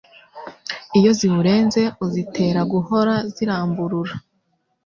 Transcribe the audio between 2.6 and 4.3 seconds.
guhora ziramburura